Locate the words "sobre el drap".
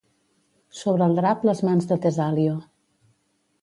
0.77-1.47